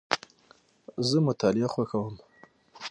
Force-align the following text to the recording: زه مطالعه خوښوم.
زه 1.09 1.17
مطالعه 1.27 1.67
خوښوم. 1.73 2.15